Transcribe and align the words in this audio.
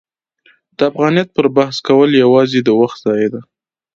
د 0.77 0.79
افغانیت 0.91 1.29
پر 1.35 1.45
بحث 1.57 1.75
کول 1.87 2.09
یوازې 2.23 2.59
د 2.63 2.69
وخت 2.81 2.97
ضایع 3.05 3.29
ده. 3.33 3.41